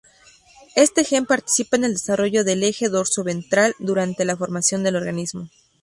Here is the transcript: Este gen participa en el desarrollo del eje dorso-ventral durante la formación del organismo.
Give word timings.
Este 0.75 1.03
gen 1.03 1.27
participa 1.27 1.75
en 1.77 1.83
el 1.83 1.93
desarrollo 1.93 2.43
del 2.43 2.63
eje 2.63 2.89
dorso-ventral 2.89 3.75
durante 3.77 4.25
la 4.25 4.35
formación 4.35 4.81
del 4.81 4.95
organismo. 4.95 5.49